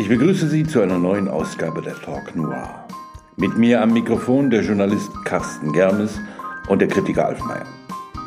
[0.00, 2.86] Ich begrüße Sie zu einer neuen Ausgabe der Talk Noir.
[3.36, 6.20] Mit mir am Mikrofon der Journalist Carsten Germes
[6.68, 7.66] und der Kritiker Alf Meyer.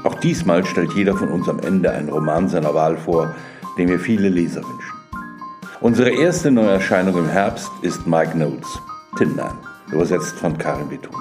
[0.04, 3.34] Auch diesmal stellt jeder von uns am Ende einen Roman seiner Wahl vor,
[3.78, 4.98] den wir viele Leser wünschen.
[5.80, 8.68] Unsere erste Neuerscheinung im Herbst ist Mike Knowles,
[9.18, 9.58] Tin Man,
[9.94, 11.16] übersetzt von Karin Beton.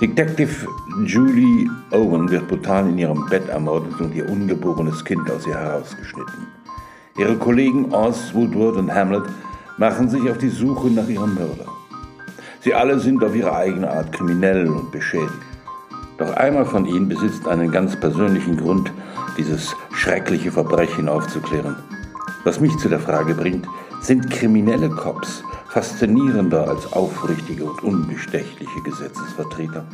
[0.00, 0.68] Detective
[1.04, 6.46] Julie Owen wird brutal in ihrem Bett ermordet und ihr ungeborenes Kind aus ihr herausgeschnitten.
[7.18, 9.24] Ihre Kollegen Oz, Woodward und Hamlet
[9.78, 11.66] machen sich auf die Suche nach ihrem Mörder.
[12.60, 15.32] Sie alle sind auf ihre eigene Art kriminell und beschädigt.
[16.18, 18.92] Doch einmal von ihnen besitzt einen ganz persönlichen Grund,
[19.36, 21.76] dieses schreckliche Verbrechen aufzuklären.
[22.44, 23.66] Was mich zu der Frage bringt,
[24.00, 29.84] sind kriminelle Cops faszinierender als aufrichtige und unbestechliche Gesetzesvertreter?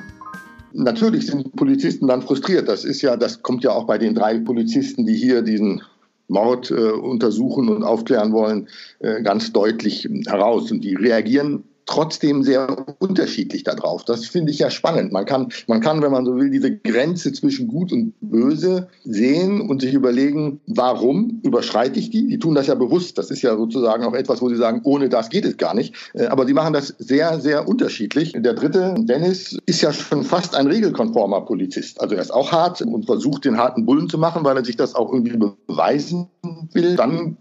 [0.73, 2.69] Natürlich sind Polizisten dann frustriert.
[2.69, 5.83] Das ist ja, das kommt ja auch bei den drei Polizisten, die hier diesen
[6.31, 8.69] Mord äh, untersuchen und aufklären wollen,
[9.01, 10.71] äh, ganz deutlich heraus.
[10.71, 14.05] Und die reagieren trotzdem sehr unterschiedlich darauf.
[14.05, 15.13] Das finde ich ja spannend.
[15.13, 19.61] Man kann, man kann, wenn man so will, diese Grenze zwischen Gut und Böse sehen
[19.61, 22.29] und sich überlegen, warum überschreite ich die?
[22.29, 23.19] Die tun das ja bewusst.
[23.19, 25.95] Das ist ja sozusagen auch etwas, wo sie sagen, ohne das geht es gar nicht.
[26.15, 28.33] Äh, aber sie machen das sehr, sehr unterschiedlich.
[28.37, 32.01] Der dritte, Dennis, ist ja schon fast ein regelkonformer Polizist.
[32.01, 34.77] Also er ist auch hart und versucht, den harten Bullen zu machen, weil er sich
[34.77, 36.29] das auch irgendwie beweisen
[36.73, 36.95] will.
[36.95, 37.37] Dann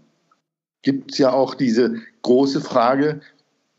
[0.82, 3.20] gibt es ja auch diese große Frage,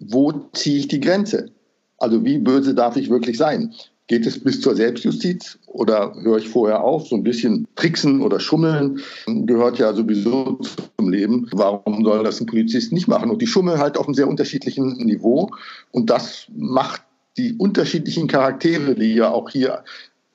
[0.02, 1.52] wo ziehe ich die Grenze?
[1.98, 3.74] Also wie böse darf ich wirklich sein?
[4.08, 7.08] Geht es bis zur Selbstjustiz oder höre ich vorher auf?
[7.08, 10.60] So ein bisschen tricksen oder schummeln gehört ja sowieso
[10.98, 11.48] zum Leben.
[11.54, 13.30] Warum soll das ein Polizist nicht machen?
[13.30, 15.52] Und die schummeln halt auf einem sehr unterschiedlichen Niveau.
[15.92, 17.04] Und das macht
[17.38, 19.84] die unterschiedlichen Charaktere, die ja auch hier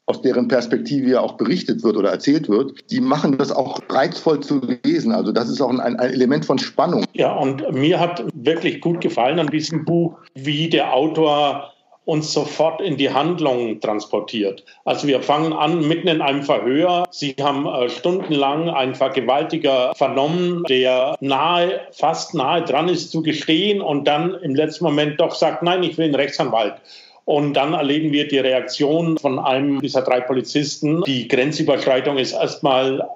[0.06, 4.40] aus deren Perspektive ja auch berichtet wird oder erzählt wird, die machen das auch reizvoll
[4.40, 5.12] zu lesen.
[5.12, 7.04] Also das ist auch ein, ein, Element von Spannung.
[7.12, 11.72] Ja, und mir hat wirklich gut gefallen an diesem Buch, wie der Autor
[12.04, 14.64] uns sofort in die Handlung transportiert.
[14.84, 17.04] Also wir fangen an mitten in einem Verhör.
[17.10, 23.80] Sie haben äh, stundenlang einen Vergewaltiger vernommen, der nahe, fast nahe dran ist zu gestehen
[23.80, 26.74] und dann im letzten Moment doch sagt, nein, ich will einen Rechtsanwalt.
[27.26, 31.02] Und dann erleben wir die Reaktion von einem dieser drei Polizisten.
[31.02, 33.06] Die Grenzüberschreitung ist erstmal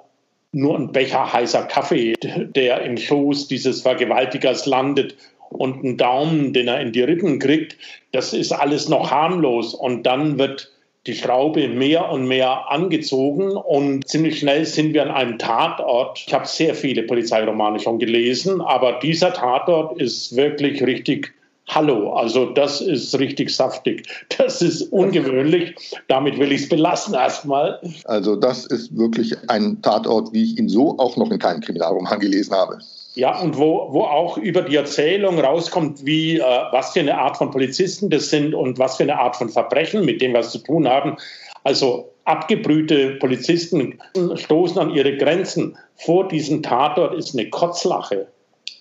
[0.51, 5.15] nur ein Becher heißer Kaffee, der im Schoß dieses Vergewaltigers landet
[5.49, 7.77] und einen Daumen, den er in die Rippen kriegt.
[8.11, 9.73] Das ist alles noch harmlos.
[9.73, 10.69] Und dann wird
[11.07, 16.21] die Schraube mehr und mehr angezogen und ziemlich schnell sind wir an einem Tatort.
[16.27, 21.33] Ich habe sehr viele Polizeiromane schon gelesen, aber dieser Tatort ist wirklich richtig
[21.67, 24.07] Hallo, also das ist richtig saftig.
[24.37, 25.75] Das ist ungewöhnlich.
[26.07, 27.79] Damit will ich es belassen erstmal.
[28.05, 32.19] Also das ist wirklich ein Tatort, wie ich ihn so auch noch in keinem Kriminalroman
[32.19, 32.79] gelesen habe.
[33.13, 37.37] Ja, und wo, wo auch über die Erzählung rauskommt, wie, äh, was für eine Art
[37.37, 40.51] von Polizisten das sind und was für eine Art von Verbrechen, mit dem wir es
[40.51, 41.17] zu tun haben.
[41.63, 43.99] Also abgebrühte Polizisten
[44.35, 45.77] stoßen an ihre Grenzen.
[45.95, 48.27] Vor diesem Tatort ist eine Kotzlache,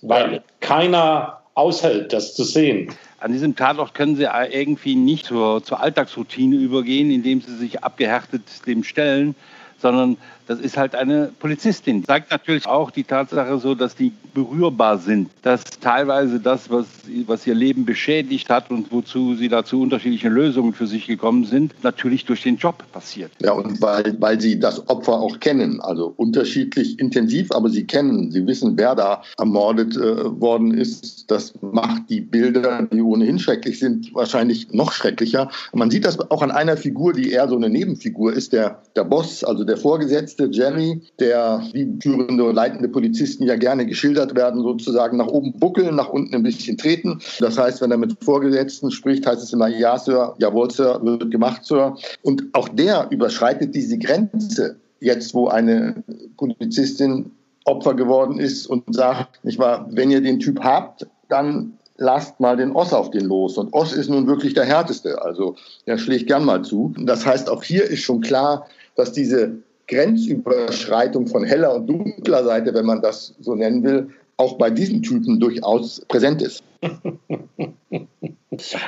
[0.03, 2.93] weil keiner aushält, das zu sehen.
[3.19, 8.67] An diesem Tatort können Sie irgendwie nicht zur, zur Alltagsroutine übergehen, indem Sie sich abgehärtet
[8.67, 9.35] dem stellen,
[9.79, 10.17] sondern
[10.51, 12.05] das ist halt eine Polizistin.
[12.05, 16.87] Zeigt natürlich auch die Tatsache so, dass die berührbar sind, dass teilweise das, was,
[17.27, 21.45] was ihr Leben beschädigt hat und wozu sie da zu unterschiedlichen Lösungen für sich gekommen
[21.45, 23.31] sind, natürlich durch den Job passiert.
[23.41, 28.33] Ja, und weil, weil sie das Opfer auch kennen, also unterschiedlich intensiv, aber sie kennen,
[28.33, 31.31] sie wissen, wer da ermordet äh, worden ist.
[31.31, 35.49] Das macht die Bilder, die ohnehin schrecklich sind, wahrscheinlich noch schrecklicher.
[35.73, 39.05] man sieht das auch an einer Figur, die eher so eine Nebenfigur ist, der, der
[39.05, 44.35] Boss, also der Vorgesetzte, Poliziste Jerry, der wie führende und leitende Polizisten ja gerne geschildert
[44.35, 47.21] werden, sozusagen nach oben buckeln, nach unten ein bisschen treten.
[47.41, 51.31] Das heißt, wenn er mit Vorgesetzten spricht, heißt es immer, ja, Sir, jawohl, Sir, wird
[51.31, 51.97] gemacht, Sir.
[52.23, 56.03] Und auch der überschreitet diese Grenze jetzt, wo eine
[56.37, 57.33] Polizistin
[57.65, 62.57] Opfer geworden ist und sagt, nicht wahr, wenn ihr den Typ habt, dann lasst mal
[62.57, 63.59] den Oss auf den los.
[63.59, 66.95] Und Oss ist nun wirklich der härteste, also der schlägt gern mal zu.
[66.99, 68.67] Das heißt, auch hier ist schon klar,
[68.97, 69.59] dass diese
[69.91, 75.03] Grenzüberschreitung von heller und dunkler Seite, wenn man das so nennen will, auch bei diesen
[75.03, 76.63] Typen durchaus präsent ist.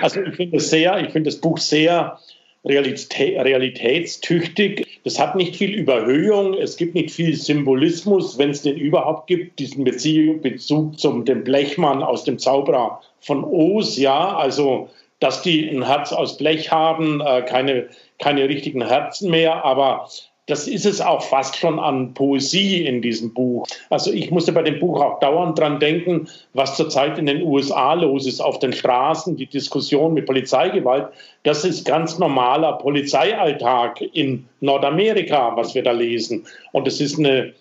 [0.02, 2.18] Also ich finde es sehr, ich finde das Buch sehr
[2.64, 5.00] realitätstüchtig.
[5.04, 9.58] Das hat nicht viel Überhöhung, es gibt nicht viel Symbolismus, wenn es den überhaupt gibt,
[9.58, 14.90] diesen Bezug zum dem Blechmann aus dem Zauberer von Oz, ja, also
[15.20, 17.88] dass die ein Herz aus Blech haben, äh, keine,
[18.18, 20.08] keine richtigen Herzen mehr, aber
[20.46, 23.66] das ist es auch fast schon an Poesie in diesem Buch.
[23.90, 27.94] Also ich musste bei dem Buch auch dauernd dran denken, was zurzeit in den USA
[27.94, 31.08] los ist auf den Straßen, die Diskussion mit Polizeigewalt.
[31.44, 36.44] Das ist ganz normaler Polizeialltag in Nordamerika, was wir da lesen.
[36.72, 37.54] Und es ist eine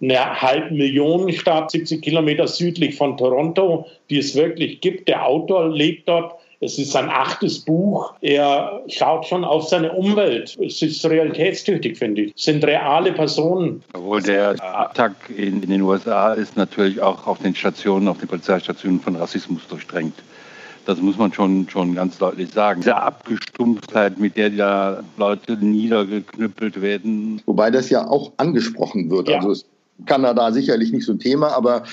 [0.00, 5.08] eine Halbmillionenstadt, 70 Kilometer südlich von Toronto, die es wirklich gibt.
[5.08, 6.34] Der Autor lebt dort.
[6.64, 8.14] Es ist sein achtes Buch.
[8.22, 10.56] Er schaut schon auf seine Umwelt.
[10.58, 12.34] Es ist realitätstüchtig, finde ich.
[12.34, 13.82] Es sind reale Personen.
[13.92, 18.28] Obwohl der Attack in, in den USA ist natürlich auch auf den Stationen, auf den
[18.28, 20.14] Polizeistationen von Rassismus durchdrängt.
[20.86, 22.80] Das muss man schon, schon ganz deutlich sagen.
[22.80, 27.42] Diese Abgestumpftheit, mit der da Leute niedergeknüppelt werden.
[27.46, 29.28] Wobei das ja auch angesprochen wird.
[29.28, 29.36] Ja.
[29.36, 29.66] Also ist
[30.06, 31.84] Kanada sicherlich nicht so ein Thema, aber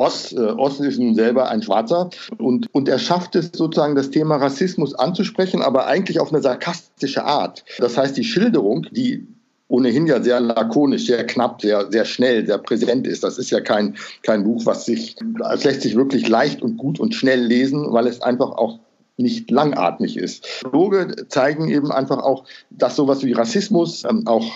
[0.00, 4.10] Ost, äh, Ost ist nun selber ein Schwarzer und, und er schafft es sozusagen, das
[4.10, 7.64] Thema Rassismus anzusprechen, aber eigentlich auf eine sarkastische Art.
[7.78, 9.26] Das heißt, die Schilderung, die
[9.68, 13.22] ohnehin ja sehr lakonisch, sehr knapp, sehr, sehr schnell, sehr präsent ist.
[13.22, 15.16] Das ist ja kein, kein Buch, was sich,
[15.52, 18.80] es lässt sich wirklich leicht und gut und schnell lesen, weil es einfach auch
[19.16, 20.64] nicht langatmig ist.
[20.72, 24.50] Loge zeigen eben einfach auch, dass sowas wie Rassismus, ähm, auch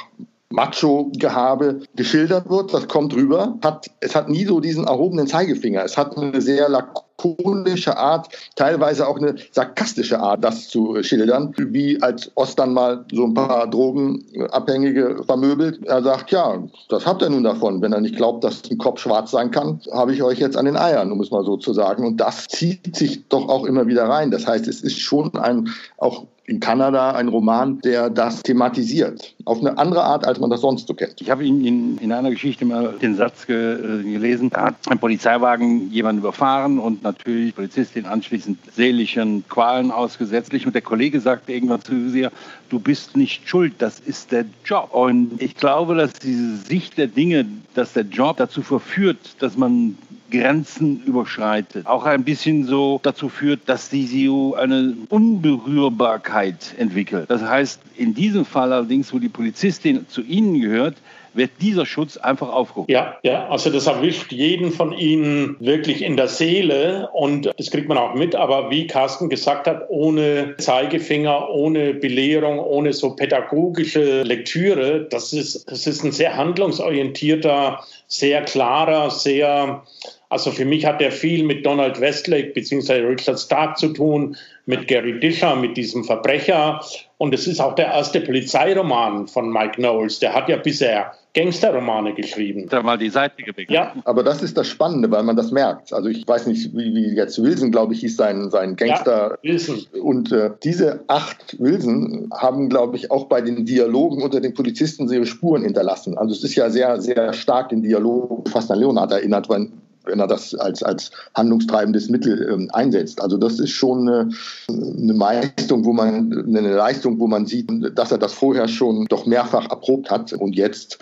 [0.51, 2.73] Macho-Gehabe geschildert wird.
[2.73, 3.59] Das kommt rüber.
[3.63, 5.85] Hat, es hat nie so diesen erhobenen Zeigefinger.
[5.85, 11.55] Es hat eine sehr lakonische Art, teilweise auch eine sarkastische Art, das zu schildern.
[11.57, 15.85] Wie als Ost dann mal so ein paar Drogenabhängige vermöbelt.
[15.87, 17.83] Er sagt, ja, das habt ihr nun davon.
[17.83, 20.67] Wenn er nicht glaubt, dass ein Kopf schwarz sein kann, habe ich euch jetzt an
[20.67, 22.07] den Eiern, um es mal so zu sagen.
[22.07, 24.31] Und das zieht sich doch auch immer wieder rein.
[24.31, 29.35] Das heißt, es ist schon ein auch in Kanada ein Roman, der das thematisiert.
[29.47, 31.21] Auf eine andere Art, als man das sonst so kennt.
[31.21, 34.75] Ich habe in, in, in einer Geschichte mal den Satz ge, äh, gelesen, da hat
[34.89, 40.53] ein Polizeiwagen jemanden überfahren und natürlich die Polizistin anschließend seelischen Qualen ausgesetzt.
[40.53, 42.31] Und der Kollege sagte irgendwann zu ihr,
[42.69, 44.91] du bist nicht schuld, das ist der Job.
[44.93, 49.97] Und ich glaube, dass diese Sicht der Dinge, dass der Job dazu verführt, dass man
[50.39, 51.87] Grenzen überschreitet.
[51.87, 57.27] Auch ein bisschen so dazu führt, dass die SIU eine Unberührbarkeit entwickelt.
[57.29, 60.97] Das heißt, in diesem Fall allerdings, wo die Polizistin zu Ihnen gehört,
[61.35, 62.93] wird dieser Schutz einfach aufgehoben.
[62.93, 67.89] Ja, ja, also das erwischt jeden von Ihnen wirklich in der Seele und das kriegt
[67.89, 68.35] man auch mit.
[68.35, 75.71] Aber wie Carsten gesagt hat, ohne Zeigefinger, ohne Belehrung, ohne so pädagogische Lektüre, das ist,
[75.71, 79.83] das ist ein sehr handlungsorientierter, sehr klarer, sehr
[80.29, 83.07] also für mich hat er viel mit Donald Westlake bzw.
[83.07, 84.37] Richard Stark zu tun,
[84.67, 86.81] mit Gary Disher, mit diesem Verbrecher.
[87.19, 90.19] Und es ist auch der erste Polizeiroman von Mike Knowles.
[90.21, 92.67] Der hat ja bisher Gangsterromane geschrieben.
[92.71, 93.71] Da mal die Seite geweckt.
[93.71, 93.93] Ja.
[94.05, 95.93] Aber das ist das Spannende, weil man das merkt.
[95.93, 99.39] Also ich weiß nicht, wie, wie jetzt Wilson, glaube ich, hieß sein, sein Gangster.
[99.43, 99.87] Ja, Wilson.
[100.01, 105.13] Und äh, diese acht Wilson haben, glaube ich, auch bei den Dialogen unter den Polizisten
[105.13, 106.17] ihre Spuren hinterlassen.
[106.17, 109.69] Also es ist ja sehr, sehr stark den Dialog fast an Leonard erinnert, weil
[110.05, 113.21] wenn er das als, als handlungstreibendes Mittel ähm, einsetzt.
[113.21, 114.29] Also das ist schon eine,
[114.69, 119.27] eine Leistung, wo man eine Leistung, wo man sieht, dass er das vorher schon doch
[119.27, 120.99] mehrfach erprobt hat und jetzt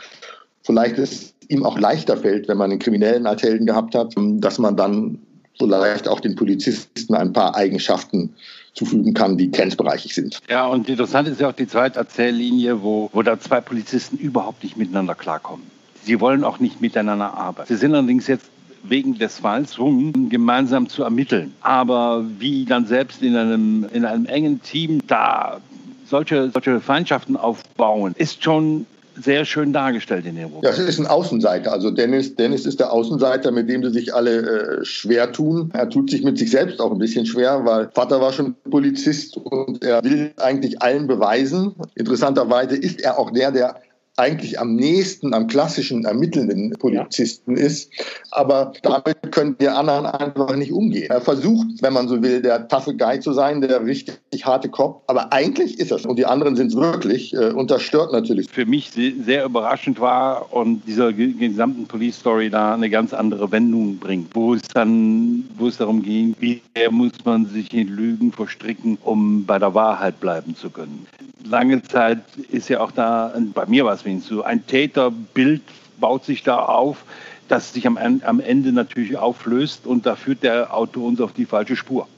[0.63, 4.59] vielleicht es ihm auch leichter fällt, wenn man einen Kriminellen als Helden gehabt hat, dass
[4.59, 5.19] man dann
[5.59, 8.35] vielleicht auch den Polizisten ein paar Eigenschaften
[8.75, 10.41] zufügen kann, die grenzbereichig sind.
[10.49, 14.63] Ja, und interessant ist ja auch die zweite Erzähllinie, wo, wo da zwei Polizisten überhaupt
[14.63, 15.67] nicht miteinander klarkommen.
[16.05, 17.69] Sie wollen auch nicht miteinander arbeiten.
[17.69, 18.47] Sie sind allerdings jetzt
[18.83, 21.53] wegen des Falls rum, gemeinsam zu ermitteln.
[21.61, 25.61] Aber wie dann selbst in einem, in einem engen Team da
[26.07, 28.87] solche, solche Feindschaften aufbauen, ist schon
[29.17, 30.63] sehr schön dargestellt in dem Roman.
[30.63, 31.73] Das ist ein Außenseiter.
[31.73, 35.71] Also Dennis, Dennis ist der Außenseiter, mit dem sie sich alle äh, schwer tun.
[35.75, 39.37] Er tut sich mit sich selbst auch ein bisschen schwer, weil Vater war schon Polizist
[39.37, 41.75] und er will eigentlich allen beweisen.
[41.95, 43.77] Interessanterweise ist er auch der, der
[44.17, 47.65] eigentlich am nächsten am klassischen ermittelnden Polizisten ja.
[47.65, 47.91] ist.
[48.31, 51.11] Aber damit können die anderen einfach nicht umgehen.
[51.11, 55.03] Er versucht, wenn man so will, der taffe Guy zu sein, der richtig harte Kopf.
[55.07, 56.05] Aber eigentlich ist es.
[56.05, 57.33] Und die anderen sind es wirklich.
[57.35, 58.49] Äh, und das stört natürlich.
[58.51, 63.99] Für mich sehr überraschend war und dieser gesamten Police Story da eine ganz andere Wendung
[63.99, 68.99] bringt, wo es dann, wo es darum ging, wie muss man sich in Lügen verstricken,
[69.03, 71.07] um bei der Wahrheit bleiben zu können
[71.45, 72.19] lange Zeit
[72.51, 75.63] ist ja auch da, bei mir war es wenigstens so, ein Täterbild
[75.99, 77.05] baut sich da auf,
[77.49, 81.45] das sich am, am Ende natürlich auflöst und da führt der Autor uns auf die
[81.45, 82.09] falsche Spur.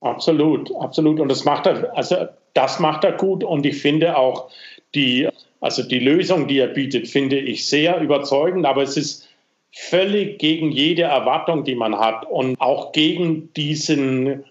[0.00, 1.20] Absolut, absolut.
[1.20, 2.16] Und das macht er, also
[2.54, 4.50] das macht er gut und ich finde auch
[4.94, 5.28] die,
[5.60, 9.28] also die Lösung, die er bietet, finde ich sehr überzeugend, aber es ist
[9.72, 14.44] völlig gegen jede Erwartung, die man hat und auch gegen diesen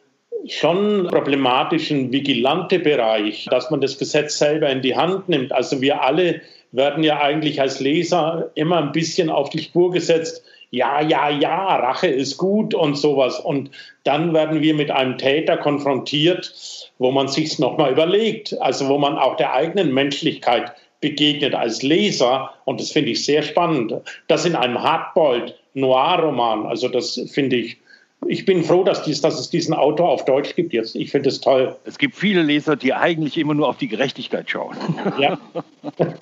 [0.48, 5.52] schon problematischen Vigilante-Bereich, dass man das Gesetz selber in die Hand nimmt.
[5.52, 10.44] Also wir alle werden ja eigentlich als Leser immer ein bisschen auf die Spur gesetzt.
[10.72, 13.40] Ja, ja, ja, Rache ist gut und sowas.
[13.40, 13.72] Und
[14.04, 16.54] dann werden wir mit einem Täter konfrontiert,
[16.98, 20.72] wo man sich nochmal überlegt, also wo man auch der eigenen Menschlichkeit
[21.02, 22.52] begegnet als Leser.
[22.64, 23.94] Und das finde ich sehr spannend.
[24.28, 27.78] Das in einem Hardboiled Noir-Roman, also das finde ich
[28.28, 30.96] ich bin froh, dass, dies, dass, es diesen Autor auf Deutsch gibt jetzt.
[30.96, 31.76] Ich finde es toll.
[31.86, 34.76] Es gibt viele Leser, die eigentlich immer nur auf die Gerechtigkeit schauen.
[35.20, 35.40] Ja,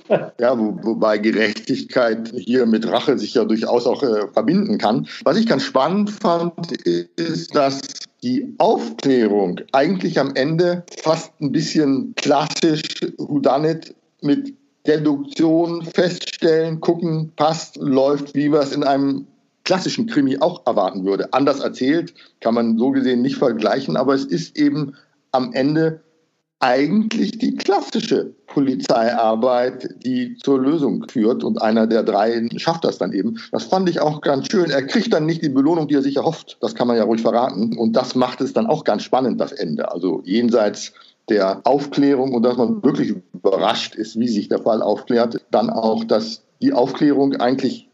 [0.39, 5.07] ja wo, wobei Gerechtigkeit hier mit Rache sich ja durchaus auch äh, verbinden kann.
[5.23, 7.81] Was ich ganz spannend fand, ist, dass
[8.23, 12.83] die Aufklärung eigentlich am Ende fast ein bisschen klassisch
[13.17, 14.53] Houdanet mit
[14.87, 19.27] Deduktion feststellen, gucken, passt, läuft, wie wir es in einem
[19.63, 21.33] klassischen Krimi auch erwarten würde.
[21.33, 24.95] Anders erzählt, kann man so gesehen nicht vergleichen, aber es ist eben
[25.31, 26.01] am Ende
[26.59, 31.43] eigentlich die klassische Polizeiarbeit, die zur Lösung führt.
[31.43, 33.39] Und einer der drei schafft das dann eben.
[33.51, 34.69] Das fand ich auch ganz schön.
[34.69, 36.57] Er kriegt dann nicht die Belohnung, die er sich erhofft.
[36.59, 37.77] Das kann man ja ruhig verraten.
[37.77, 39.91] Und das macht es dann auch ganz spannend, das Ende.
[39.91, 40.93] Also jenseits
[41.29, 46.03] der Aufklärung und dass man wirklich überrascht ist, wie sich der Fall aufklärt, dann auch,
[46.03, 47.88] dass die Aufklärung eigentlich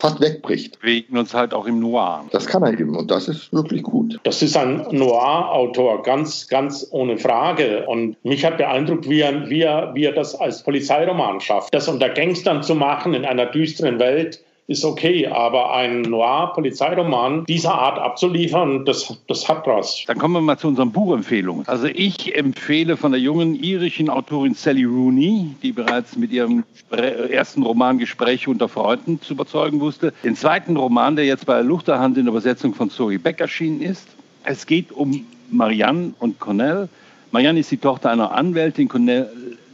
[0.00, 0.78] fast wegbricht.
[0.82, 2.24] Wegen uns halt auch im Noir.
[2.32, 4.18] Das kann er eben und das ist wirklich gut.
[4.24, 7.86] Das ist ein Noir-Autor, ganz, ganz ohne Frage.
[7.86, 11.72] Und mich hat beeindruckt, wie er, wie, er, wie er das als Polizeiroman schafft.
[11.74, 14.40] Das unter Gangstern zu machen in einer düsteren Welt,
[14.70, 20.04] ist okay, aber ein Noir-Polizeiroman dieser Art abzuliefern, das, das hat was.
[20.06, 21.66] Dann kommen wir mal zu unseren Buchempfehlungen.
[21.66, 27.64] Also ich empfehle von der jungen irischen Autorin Sally Rooney, die bereits mit ihrem ersten
[27.64, 32.28] Roman Gespräche unter Freunden zu überzeugen wusste, den zweiten Roman, der jetzt bei Luchterhand in
[32.28, 34.06] Übersetzung von Zoe Beck erschienen ist.
[34.44, 36.88] Es geht um Marianne und Cornell.
[37.32, 39.28] Marianne ist die Tochter einer Anwältin, Cornell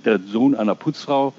[0.06, 1.34] der Sohn einer Putzfrau.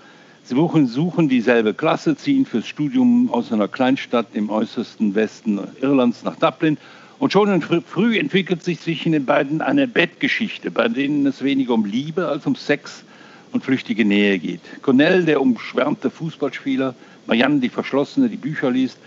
[0.47, 6.37] Suchen, suchen dieselbe Klasse, ziehen fürs Studium aus einer Kleinstadt im äußersten Westen Irlands nach
[6.37, 6.77] Dublin.
[7.19, 11.83] Und schon früh entwickelt sich zwischen den beiden eine Bettgeschichte, bei denen es weniger um
[11.83, 13.03] Liebe als um Sex
[13.51, 14.61] und flüchtige Nähe geht.
[14.83, 18.97] Cornell, der umschwärmte Fußballspieler, Marianne, die Verschlossene, die Bücher liest,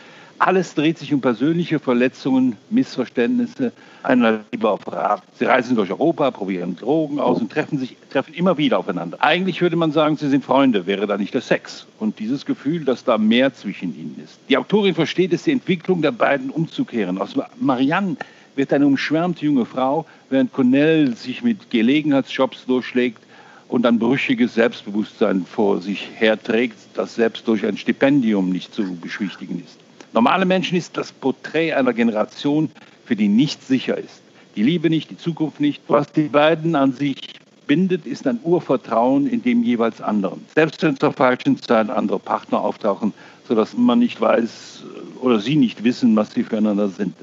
[0.41, 5.23] alles dreht sich um persönliche Verletzungen, Missverständnisse, einer Liebe auf Rat.
[5.39, 9.19] Sie reisen durch Europa, probieren Drogen aus und treffen sich treffen immer wieder aufeinander.
[9.21, 12.87] Eigentlich würde man sagen, sie sind Freunde, wäre da nicht der Sex und dieses Gefühl,
[12.87, 14.39] dass da mehr zwischen ihnen ist.
[14.49, 17.19] Die Autorin versteht es, die Entwicklung der beiden umzukehren.
[17.19, 18.17] Aus Marianne
[18.57, 23.23] wird eine umschwärmte junge Frau, während Cornell sich mit Gelegenheitsjobs durchschlägt
[23.71, 29.63] und ein brüchiges Selbstbewusstsein vor sich herträgt, das selbst durch ein Stipendium nicht zu beschwichtigen
[29.65, 29.79] ist.
[30.13, 32.69] Normale Menschen ist das Porträt einer Generation,
[33.05, 34.23] für die nichts sicher ist.
[34.57, 35.81] Die Liebe nicht, die Zukunft nicht.
[35.87, 37.35] Was die beiden an sich
[37.69, 40.45] bindet, ist ein Urvertrauen in dem jeweils anderen.
[40.57, 43.15] Selbst wenn zur falschen Zeit andere Partner auftauchen,
[43.47, 44.83] sodass man nicht weiß
[45.21, 47.15] oder sie nicht wissen, was sie füreinander sind.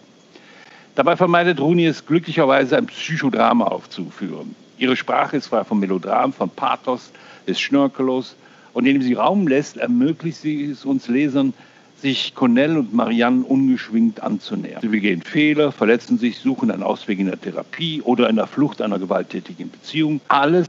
[0.96, 4.56] Dabei vermeidet Runi es glücklicherweise, ein Psychodrama aufzuführen.
[4.78, 7.12] Ihre Sprache ist frei von Melodram, von Pathos,
[7.46, 8.36] ist schnörkellos
[8.74, 11.54] und indem sie Raum lässt, ermöglicht sie es uns Lesern,
[12.00, 14.82] sich Cornell und Marianne ungeschwingt anzunähern.
[14.82, 18.82] Sie begehen Fehler, verletzen sich, suchen einen Ausweg in der Therapie oder in der Flucht
[18.82, 20.22] einer gewalttätigen Beziehung.
[20.28, 20.68] Alles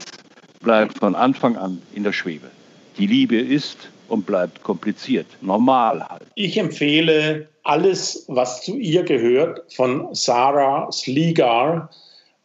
[0.61, 2.47] bleibt von Anfang an in der Schwebe.
[2.97, 6.23] Die Liebe ist und bleibt kompliziert, normal halt.
[6.33, 11.91] Ich empfehle alles, was zu ihr gehört, von Sarah Sligar,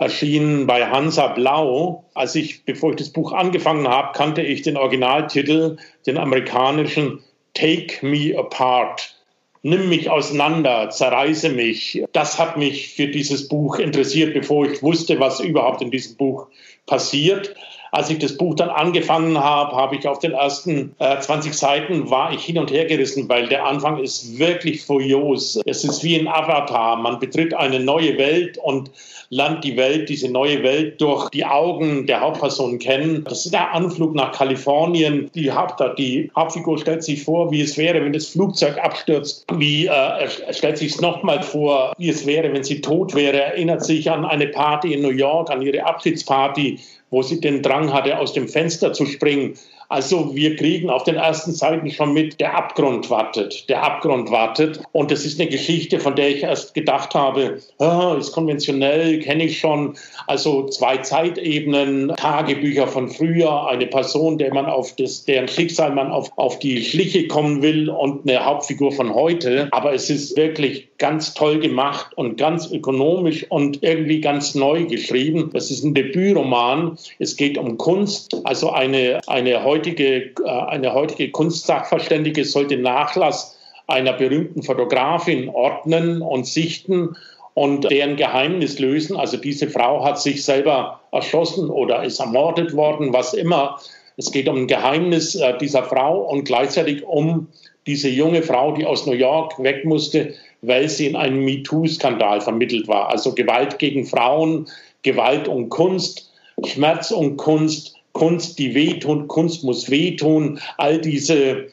[0.05, 2.05] erschienen bei Hansa Blau.
[2.15, 7.21] Als ich, bevor ich das Buch angefangen habe, kannte ich den Originaltitel, den amerikanischen
[7.55, 9.17] Take Me Apart.
[9.63, 12.05] Nimm mich auseinander, zerreiße mich.
[12.13, 16.49] Das hat mich für dieses Buch interessiert, bevor ich wusste, was überhaupt in diesem Buch
[16.85, 17.55] passiert.
[17.95, 22.11] Als ich das Buch dann angefangen habe, habe ich auf den ersten äh, 20 Seiten
[22.11, 25.61] war ich hin und her gerissen, weil der Anfang ist wirklich furios.
[25.65, 26.97] Es ist wie ein Avatar.
[26.97, 28.91] Man betritt eine neue Welt und
[29.31, 33.23] lernt die Welt, diese neue Welt durch die Augen der Hauptperson kennen.
[33.29, 35.31] Das ist der Anflug nach Kalifornien.
[35.37, 39.47] Die, Haupt, die Hauptfigur stellt sich vor, wie es wäre, wenn das Flugzeug abstürzt.
[39.55, 43.37] Wie, äh, er stellt sich nochmal vor, wie es wäre, wenn sie tot wäre.
[43.37, 46.81] Er erinnert sich an eine Party in New York, an ihre Abschiedsparty,
[47.15, 49.55] wo sie den Drang hatte, aus dem Fenster zu springen.
[49.89, 54.81] Also wir kriegen auf den ersten Seiten schon mit, der Abgrund wartet, der Abgrund wartet.
[54.93, 59.45] Und das ist eine Geschichte, von der ich erst gedacht habe, oh, ist konventionell, kenne
[59.45, 59.95] ich schon.
[60.27, 66.11] Also zwei Zeitebenen, Tagebücher von früher, eine Person, der man auf das, deren Schicksal man
[66.11, 69.69] auf, auf die Schliche kommen will und eine Hauptfigur von heute.
[69.71, 75.51] Aber es ist wirklich ganz toll gemacht und ganz ökonomisch und irgendwie ganz neu geschrieben.
[75.53, 76.97] Das ist ein Debütroman.
[77.19, 84.13] Es geht um Kunst, also eine, eine heutige, äh, eine heutige Kunstsachverständige sollte Nachlass einer
[84.13, 87.17] berühmten Fotografin ordnen und sichten
[87.55, 89.17] und deren Geheimnis lösen.
[89.17, 93.81] Also diese Frau hat sich selber erschossen oder ist ermordet worden, was immer.
[94.17, 97.49] Es geht um ein Geheimnis äh, dieser Frau und gleichzeitig um
[97.87, 102.89] diese junge Frau, die aus New York weg musste, weil sie in einem MeToo-Skandal vermittelt
[102.89, 103.11] war.
[103.11, 104.67] Also Gewalt gegen Frauen,
[105.03, 106.31] Gewalt und Kunst,
[106.65, 111.67] Schmerz und Kunst, Kunst, die wehtun, Kunst muss wehtun, all diese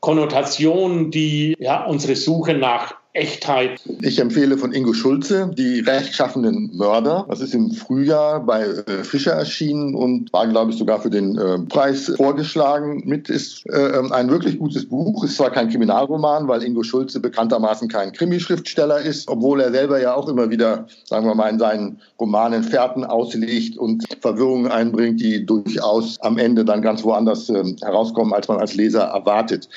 [0.00, 3.80] Konnotationen, die ja, unsere Suche nach Echtheit.
[4.02, 7.24] Ich empfehle von Ingo Schulze die rechtschaffenden Mörder.
[7.28, 11.38] Das ist im Frühjahr bei äh, Fischer erschienen und war, glaube ich, sogar für den
[11.38, 13.02] äh, Preis vorgeschlagen.
[13.06, 15.24] Mit ist äh, ähm, ein wirklich gutes Buch.
[15.24, 20.14] Ist zwar kein Kriminalroman, weil Ingo Schulze bekanntermaßen kein Krimischriftsteller ist, obwohl er selber ja
[20.14, 25.44] auch immer wieder, sagen wir mal, in seinen Romanen Fährten auslegt und Verwirrungen einbringt, die
[25.44, 29.68] durchaus am Ende dann ganz woanders äh, herauskommen, als man als Leser erwartet.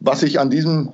[0.00, 0.92] Was ich an diesem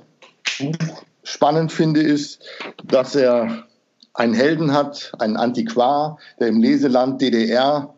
[0.59, 2.43] Buch spannend finde, ist,
[2.85, 3.65] dass er
[4.13, 7.93] einen Helden hat, einen Antiquar, der im Leseland DDR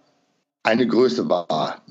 [0.64, 1.82] eine Größe war.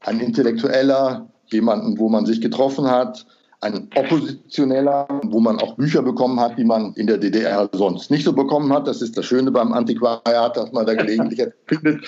[0.00, 3.26] Ein Intellektueller, jemanden, wo man sich getroffen hat,
[3.60, 8.24] ein Oppositioneller, wo man auch Bücher bekommen hat, die man in der DDR sonst nicht
[8.24, 8.86] so bekommen hat.
[8.86, 12.04] Das ist das Schöne beim Antiquariat, dass man da gelegentlich findet,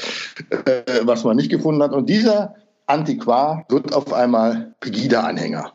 [0.51, 1.93] äh, was man nicht gefunden hat.
[1.93, 2.55] Und dieser
[2.87, 5.73] Antiquar wird auf einmal Pegida-Anhänger,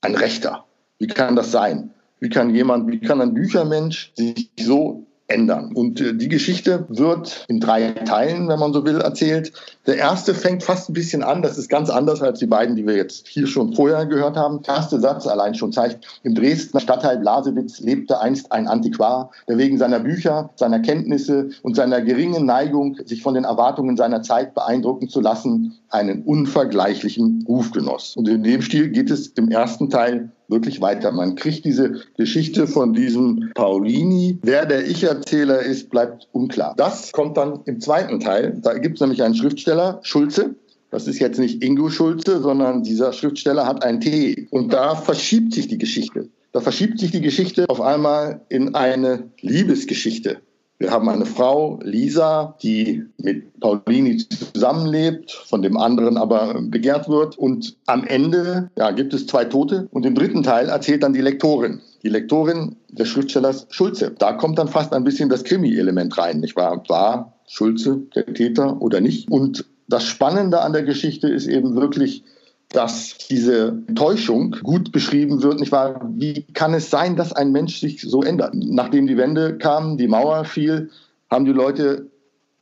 [0.00, 0.64] ein Rechter.
[0.98, 1.94] Wie kann das sein?
[2.20, 5.72] Wie kann jemand, wie kann ein Büchermensch sich so ändern.
[5.72, 9.52] Und äh, die Geschichte wird in drei Teilen, wenn man so will, erzählt.
[9.86, 12.86] Der erste fängt fast ein bisschen an, das ist ganz anders als die beiden, die
[12.86, 14.62] wir jetzt hier schon vorher gehört haben.
[14.62, 19.56] Der erste Satz allein schon zeigt, im Dresdner Stadtteil Blasewitz lebte einst ein Antiquar, der
[19.58, 24.54] wegen seiner Bücher, seiner Kenntnisse und seiner geringen Neigung, sich von den Erwartungen seiner Zeit
[24.54, 28.16] beeindrucken zu lassen, einen unvergleichlichen Ruf genoss.
[28.16, 31.12] Und in dem Stil geht es im ersten Teil wirklich weiter.
[31.12, 34.38] Man kriegt diese Geschichte von diesem Paulini.
[34.42, 36.74] Wer der Ich-Erzähler ist, bleibt unklar.
[36.76, 38.58] Das kommt dann im zweiten Teil.
[38.62, 40.54] Da gibt es nämlich einen Schriftsteller, Schulze,
[40.90, 44.48] das ist jetzt nicht Ingo Schulze, sondern dieser Schriftsteller hat ein T.
[44.50, 46.28] Und da verschiebt sich die Geschichte.
[46.52, 50.38] Da verschiebt sich die Geschichte auf einmal in eine Liebesgeschichte.
[50.80, 57.36] Wir haben eine Frau, Lisa, die mit Paulini zusammenlebt, von dem anderen aber begehrt wird.
[57.36, 59.88] Und am Ende ja, gibt es zwei Tote.
[59.92, 61.82] Und im dritten Teil erzählt dann die Lektorin.
[62.02, 64.12] Die Lektorin des Schriftstellers Schulze.
[64.18, 66.82] Da kommt dann fast ein bisschen das Krimi-Element rein, nicht wahr?
[66.88, 69.30] War Schulze der Täter oder nicht?
[69.30, 72.24] Und das Spannende an der Geschichte ist eben wirklich,
[72.72, 76.08] dass diese Täuschung gut beschrieben wird, nicht wahr?
[76.14, 78.54] Wie kann es sein, dass ein Mensch sich so ändert?
[78.54, 80.90] Nachdem die Wende kam, die Mauer fiel,
[81.30, 82.06] haben die Leute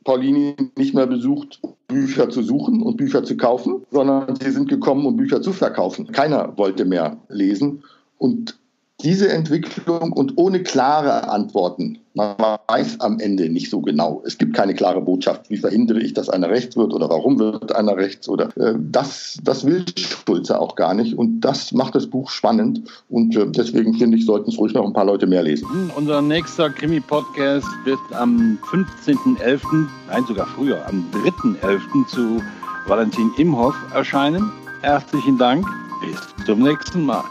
[0.03, 5.05] Paulini nicht mehr besucht, Bücher zu suchen und Bücher zu kaufen, sondern sie sind gekommen,
[5.05, 6.11] um Bücher zu verkaufen.
[6.11, 7.83] Keiner wollte mehr lesen.
[8.17, 8.58] Und
[9.01, 11.99] diese Entwicklung und ohne klare Antworten.
[12.15, 12.35] Man
[12.67, 14.21] weiß am Ende nicht so genau.
[14.25, 15.49] Es gibt keine klare Botschaft.
[15.49, 19.39] Wie verhindere ich, dass einer rechts wird oder warum wird einer rechts oder äh, das,
[19.43, 23.93] das will Schulze auch gar nicht und das macht das Buch spannend und äh, deswegen
[23.93, 25.91] finde ich, sollten es ruhig noch ein paar Leute mehr lesen.
[25.95, 29.61] Unser nächster Krimi-Podcast wird am 15.11.,
[30.09, 32.07] nein sogar früher, am 3.11.
[32.07, 32.41] zu
[32.87, 34.51] Valentin Imhoff erscheinen.
[34.81, 35.65] Herzlichen Dank.
[36.01, 37.23] Bis zum nächsten Mal.